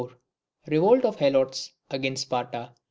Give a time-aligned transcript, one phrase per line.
[0.65, 2.71] Revolt of the Helots against Sparta.